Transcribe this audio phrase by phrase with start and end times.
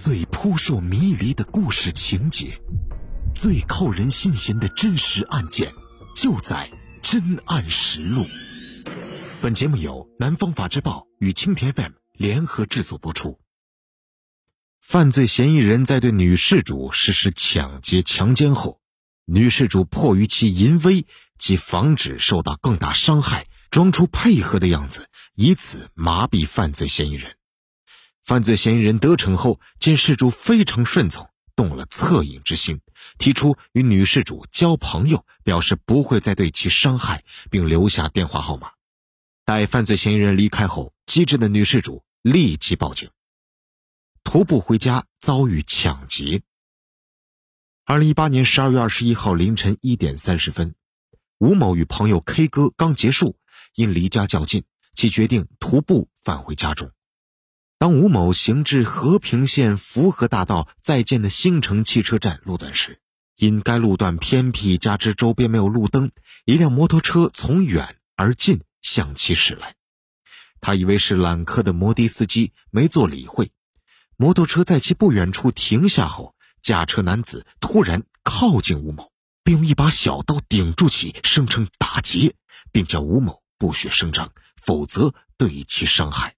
[0.00, 2.56] 最扑朔迷离的故事情节，
[3.34, 5.74] 最扣人心弦的真实案件，
[6.14, 6.70] 就在
[7.10, 8.22] 《真案实录》。
[9.42, 13.40] 本节目由南方法制报与青田 FM 联合制作播出。
[14.80, 18.80] 犯罪嫌疑人在对女事主实施抢劫、强奸后，
[19.26, 21.06] 女事主迫于其淫威
[21.38, 27.34] 及防止受到更大伤害，装出配合的样子，以此麻痹犯罪嫌疑人。
[28.28, 31.26] 犯罪嫌疑人得逞后，见事主非常顺从，
[31.56, 32.78] 动了恻隐之心，
[33.16, 38.72] 提出与女事主交朋友，表示不会再对其伤害，并留下电话号码。
[39.46, 43.08] 待犯罪嫌疑人离开后，机智的女事主立即报警。
[44.24, 46.42] 徒步回家遭遇抢劫。
[47.86, 50.74] 二零一八年十二月二十一号凌晨一点三十分，
[51.38, 53.38] 吴某与朋友 K 歌刚结束，
[53.74, 56.90] 因离家较近，其决定徒步返回家中。
[57.78, 62.98] 当吴某行至和平县福和大道在建的新城汽车站路段时，
[63.36, 66.10] 因该路段偏僻，加之周边没有路灯，
[66.44, 68.60] 一辆摩托车从远而近。
[68.80, 69.74] 向其驶来，
[70.60, 73.50] 他以为是揽客的摩的司机，没做理会。
[74.16, 79.10] 摩托车在其不远处停下后，驾车男子突然靠近吴某，
[79.42, 82.36] 并用一把小刀顶住其，声称打劫，
[82.70, 84.32] 并叫吴某不许声张，
[84.62, 86.36] 否则对其伤害。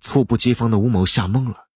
[0.00, 1.68] 猝不及防的吴某吓懵了，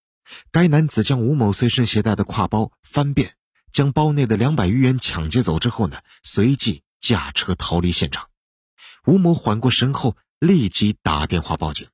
[0.51, 3.37] 该男子将吴某随身携带的挎包翻遍，
[3.73, 8.29] 将包内的两百余元抢劫走之后呢，随即驾车逃离现场。
[9.07, 11.89] 吴某缓过神后，立即打电话报警。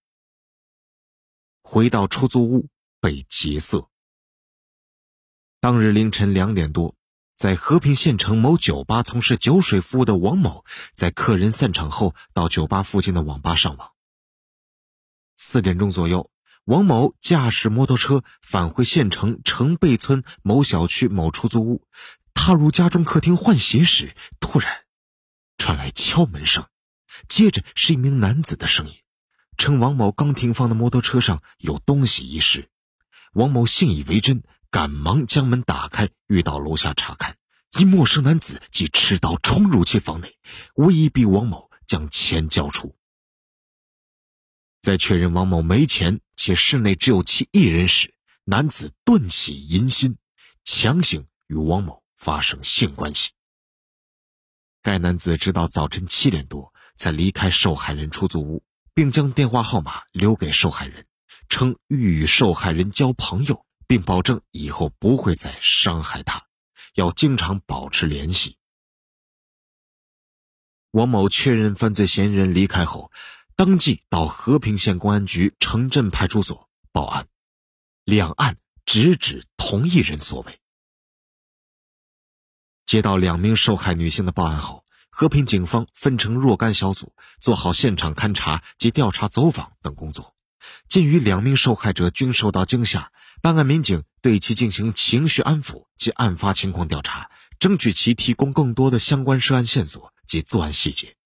[1.62, 2.68] 回到出租屋，
[3.00, 3.88] 被劫色。
[5.60, 6.94] 当日凌晨两点多，
[7.34, 13.92] 在和平县城某酒吧从事酒水服务的王某，在客人散场后，到酒吧附近的网吧上网。
[15.40, 16.32] 四点钟左右，
[16.64, 21.86] 王某驾驶摩托车返回县城城背村某小区某出租屋，
[22.34, 24.68] 踏入家中客厅换鞋时，突然
[25.56, 26.66] 传来敲门声。
[27.28, 28.96] 接着是一名男子的声音，
[29.56, 32.68] 称王某刚停放的摩托车上有东西遗失。
[33.32, 34.42] 王某信以为真，
[34.72, 37.36] 赶忙将门打开，欲到楼下查看。
[37.78, 40.36] 一陌生男子即持刀冲入其房内，
[40.74, 42.97] 威逼王某将钱交出。
[44.80, 50.16] 在确认王某没钱，且室内只有其一人时，男子顿起淫心，
[50.64, 53.30] 强行与王某发生性关系。
[54.82, 56.72] 该男子直到早晨七点多。
[56.98, 61.06] 才离开受害人出租屋，并将电话号码留给受害人，
[61.48, 66.44] 称欲与受害人交朋友，并保证以后不会再伤害他，
[66.94, 68.56] 要经常保持联系。
[70.90, 73.12] 王某确认犯罪嫌疑人离开后，
[73.58, 77.26] 当即到和平县公安局城镇派出所报案，
[78.04, 80.60] 两案直指同一人所为。
[82.86, 84.84] 接到两名受害女性的报案后。
[85.10, 90.36] 和平警方分成若干小组，做好现场勘查及调查走访等工作。
[90.86, 93.10] 鉴于两名受害者均受到惊吓，
[93.42, 101.16] 办案民警对其进行情绪安抚及案发情况调查，争取其提供更多的相关涉案线索及作案细节。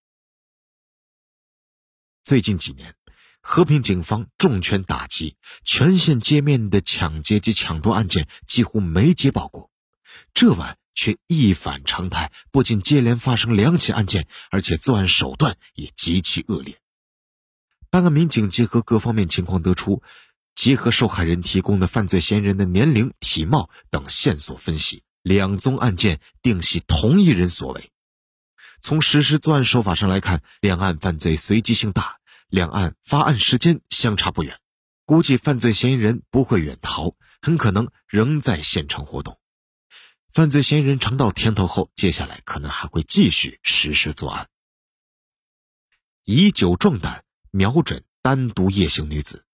[2.24, 2.94] 最近几年，
[3.40, 9.70] 和平警方重拳打击，全县街面的抢劫及抢夺案件几乎没接报过。
[10.32, 10.76] 这晚。
[10.94, 16.78] 却一反常态，不仅接连发生两起案件，而且作案手段也极其恶劣。
[17.88, 20.02] 办案民警结合各方面情况得出，
[20.54, 27.88] 结合受害人提供的犯罪嫌疑人的年龄、体貌等线索分析，两宗案件定系同一人所为。
[28.82, 34.58] 从实施作案手法上来看，两案犯罪随机性大，两案发案时间相差不远，
[35.04, 39.38] 估计犯罪嫌疑人不会远逃，很可能仍在县城活动。
[40.32, 44.48] 犯罪嫌疑人尝到甜头后，接下来可能还会继续实施作案。
[46.24, 49.44] 以酒壮胆，瞄准单独夜行女子。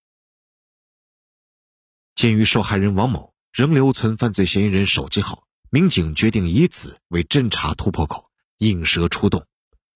[2.15, 8.28] 鉴于受害人王某仍留存犯罪嫌疑人手机号，民警决定以此为侦查突破口，
[8.59, 9.47] 引蛇出洞，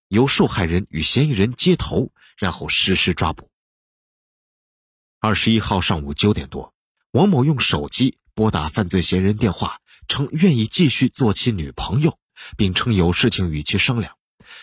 [0.08, 3.50] 由受害人与嫌疑人接头，然后实施抓捕。
[5.20, 6.74] 二十一号上午九点多，
[7.10, 9.78] 王某用手机拨打犯罪嫌疑人电话。
[10.08, 12.18] 称愿意继续做其女朋友，
[12.56, 14.16] 并称有事情与其商量。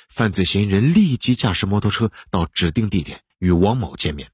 [0.09, 4.31] 犯罪嫌疑人立即驾驶摩托车到指定地点与王某见面。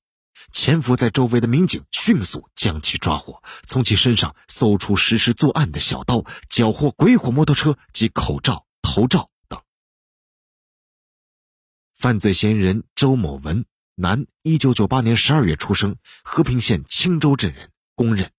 [0.51, 9.29] 潜伏在周围的民警迅速将其抓获，从其身上搜出实施作案的小刀，缴获鬼火摩托车及口罩、头罩。
[12.05, 13.65] 犯罪嫌疑人周某文，
[13.95, 18.29] 男，一九九八年十二月出生，和平县青州镇人，公认。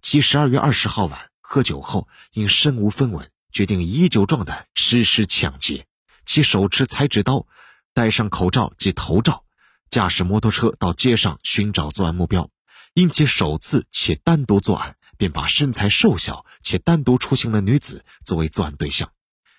[0.00, 5.84] 其十二月二十号晚喝酒后，因身无分文，决定以酒壮胆实施抢劫。
[6.24, 7.46] 其手持裁纸刀，
[7.92, 9.44] 戴上口罩及头罩，
[9.90, 12.48] 驾驶摩托车到街上寻找作案目标。
[12.94, 19.12] 因其首次且单独作案，便把身材瘦小且单独出行的女子作为作案对象。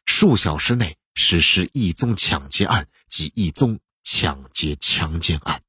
[0.08, 5.63] 数小时内实施一宗抢劫案及一宗抢劫强奸案。